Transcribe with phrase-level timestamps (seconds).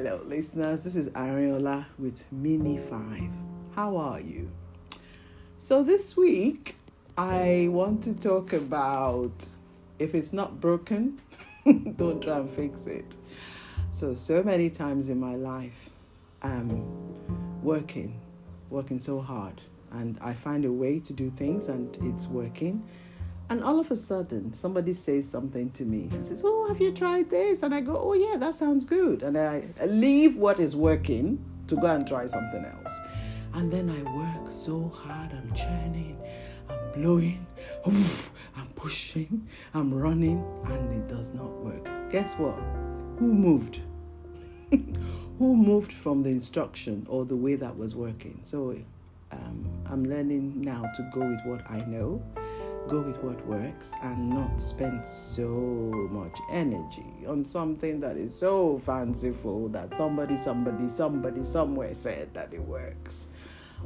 [0.00, 0.84] Hello, listeners.
[0.84, 3.30] This is Ariola with Mini 5.
[3.74, 4.48] How are you?
[5.58, 6.76] So, this week
[7.16, 9.32] I want to talk about
[9.98, 11.20] if it's not broken,
[11.96, 13.16] don't try and fix it.
[13.90, 15.90] So, so many times in my life,
[16.42, 16.84] I'm
[17.64, 18.20] working,
[18.70, 22.88] working so hard, and I find a way to do things and it's working.
[23.50, 26.92] And all of a sudden, somebody says something to me and says, Oh, have you
[26.92, 27.62] tried this?
[27.62, 29.22] And I go, Oh, yeah, that sounds good.
[29.22, 32.98] And I leave what is working to go and try something else.
[33.54, 35.32] And then I work so hard.
[35.32, 36.18] I'm churning,
[36.68, 37.46] I'm blowing,
[37.86, 41.88] I'm pushing, I'm running, and it does not work.
[42.10, 42.58] Guess what?
[43.18, 43.80] Who moved?
[45.38, 48.40] Who moved from the instruction or the way that was working?
[48.42, 48.76] So
[49.32, 52.22] um, I'm learning now to go with what I know
[52.86, 55.48] go with what works and not spend so
[56.10, 62.52] much energy on something that is so fanciful that somebody, somebody, somebody, somewhere said that
[62.52, 63.26] it works.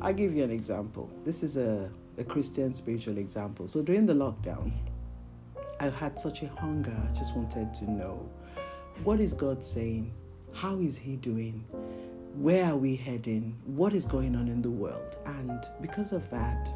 [0.00, 1.10] I'll give you an example.
[1.24, 3.66] This is a, a Christian spiritual example.
[3.66, 4.72] So during the lockdown,
[5.80, 6.94] I had such a hunger.
[7.08, 8.28] I just wanted to know
[9.02, 10.12] what is God saying?
[10.52, 11.64] How is He doing?
[12.34, 13.56] Where are we heading?
[13.64, 15.16] What is going on in the world?
[15.24, 16.68] And because of that,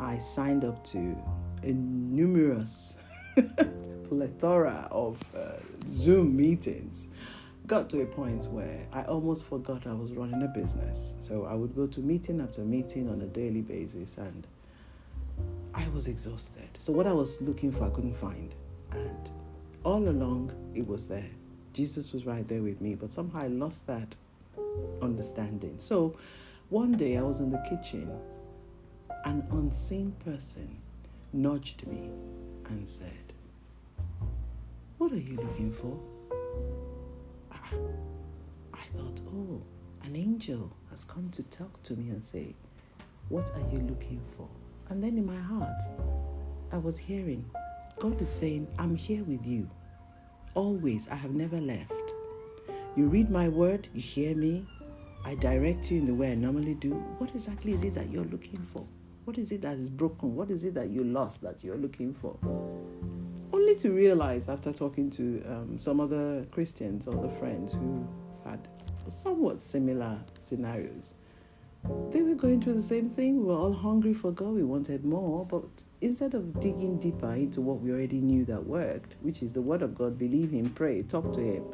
[0.00, 1.16] I signed up to
[1.64, 2.94] a numerous
[4.08, 5.56] plethora of uh,
[5.88, 7.08] Zoom meetings.
[7.66, 11.14] Got to a point where I almost forgot I was running a business.
[11.18, 14.46] So I would go to meeting after meeting on a daily basis and
[15.72, 16.68] I was exhausted.
[16.78, 18.54] So what I was looking for, I couldn't find.
[18.92, 19.30] And
[19.82, 21.30] all along, it was there.
[21.72, 24.14] Jesus was right there with me, but somehow I lost that
[25.02, 25.76] understanding.
[25.78, 26.16] So
[26.68, 28.10] one day I was in the kitchen,
[29.24, 30.80] an unseen person
[31.34, 32.10] nudged me
[32.66, 33.32] and said,
[34.98, 35.98] What are you looking for?
[37.52, 37.76] Ah,
[38.72, 39.60] I thought, Oh,
[40.04, 42.54] an angel has come to talk to me and say,
[43.28, 44.48] What are you looking for?
[44.90, 45.82] And then in my heart,
[46.72, 47.44] I was hearing,
[47.98, 49.68] God is saying, I'm here with you.
[50.54, 51.92] Always, I have never left.
[52.94, 54.64] You read my word, you hear me,
[55.24, 56.92] I direct you in the way I normally do.
[57.18, 58.86] What exactly is it that you're looking for?
[59.24, 60.34] What is it that is broken?
[60.34, 62.36] What is it that you lost that you're looking for?
[63.52, 68.06] Only to realize after talking to um, some other Christians or other friends who
[68.44, 68.68] had
[69.08, 71.14] somewhat similar scenarios,
[72.10, 73.40] they were going through the same thing.
[73.40, 75.64] We were all hungry for God, we wanted more, but
[76.02, 79.80] instead of digging deeper into what we already knew that worked, which is the Word
[79.80, 81.64] of God, believe Him, pray, talk to Him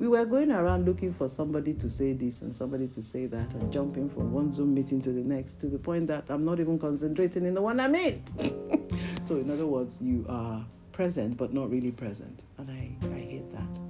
[0.00, 3.52] we were going around looking for somebody to say this and somebody to say that
[3.52, 6.58] and jumping from one Zoom meeting to the next to the point that I'm not
[6.58, 8.22] even concentrating in the one I'm in.
[9.22, 12.44] so, in other words, you are present but not really present.
[12.56, 13.80] And I, I hate that.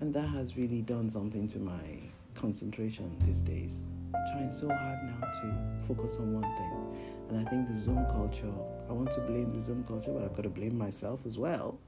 [0.00, 2.00] And that has really done something to my
[2.34, 3.84] concentration these days.
[4.16, 6.98] I'm trying so hard now to focus on one thing.
[7.28, 8.52] And I think the Zoom culture,
[8.88, 11.78] I want to blame the Zoom culture, but I've got to blame myself as well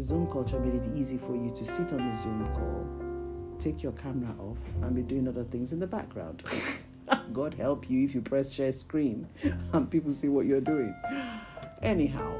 [0.00, 3.92] Zoom culture made it easy for you to sit on a Zoom call, take your
[3.92, 6.42] camera off, and be doing other things in the background.
[7.32, 9.28] God help you if you press share screen
[9.72, 10.94] and people see what you're doing.
[11.82, 12.34] Anyhow,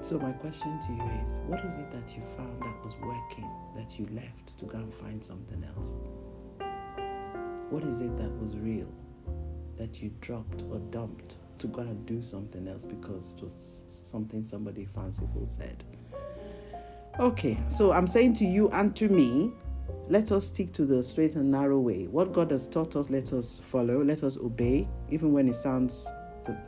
[0.00, 3.50] so my question to you is what is it that you found that was working
[3.74, 5.96] that you left to go and find something else?
[7.70, 8.88] What is it that was real
[9.76, 14.44] that you dropped or dumped to go and do something else because it was something
[14.44, 15.82] somebody fanciful said?
[17.20, 19.50] Okay, so I'm saying to you and to me,
[20.08, 22.06] let us stick to the straight and narrow way.
[22.06, 26.06] What God has taught us, let us follow, let us obey, even when it sounds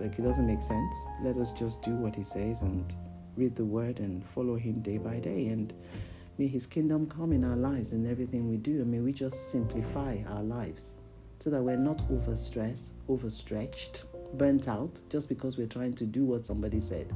[0.01, 0.97] like it doesn't make sense.
[1.23, 2.93] Let us just do what He says and
[3.37, 5.47] read the Word and follow Him day by day.
[5.47, 5.73] And
[6.37, 8.81] may His kingdom come in our lives and everything we do.
[8.83, 10.91] And may we just simplify our lives
[11.39, 14.03] so that we're not overstressed, overstretched,
[14.35, 17.15] burnt out just because we're trying to do what somebody said.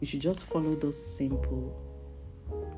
[0.00, 1.91] We should just follow those simple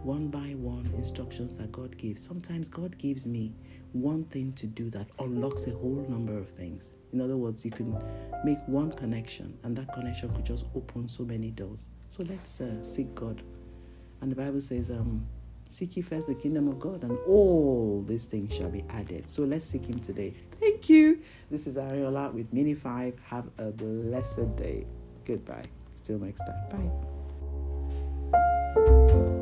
[0.04, 2.22] one by one instructions that God gives.
[2.22, 3.52] Sometimes God gives me
[3.92, 6.92] one thing to do that unlocks a whole number of things.
[7.12, 7.96] In other words, you can
[8.44, 11.88] make one connection, and that connection could just open so many doors.
[12.08, 13.42] So let's uh, seek God.
[14.20, 15.26] And the Bible says, um,
[15.68, 19.30] Seek ye first the kingdom of God, and all these things shall be added.
[19.30, 20.34] So let's seek Him today.
[20.60, 21.20] Thank you.
[21.50, 23.18] This is Ariola with Mini 5.
[23.24, 24.86] Have a blessed day.
[25.24, 25.64] Goodbye.
[26.04, 26.92] Till next time.
[28.74, 29.40] Bye.